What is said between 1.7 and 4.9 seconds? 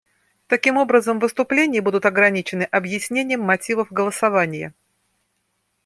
будут ограничены объяснением мотивов голосования.